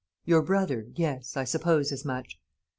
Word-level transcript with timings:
"Your 0.25 0.41
brother; 0.41 0.87
yes, 0.95 1.37
I 1.37 1.43
supposed 1.43 1.91
as 1.93 2.03
much." 2.03 2.39